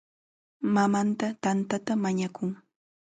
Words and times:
Mamanta 0.75 1.25
tantata 1.43 1.91
mañakun. 2.03 2.49